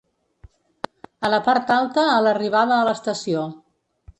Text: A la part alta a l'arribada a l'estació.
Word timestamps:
A 1.29 1.31
la 1.33 1.39
part 1.49 1.75
alta 1.75 2.07
a 2.17 2.17
l'arribada 2.29 2.75
a 2.79 2.89
l'estació. 2.89 3.45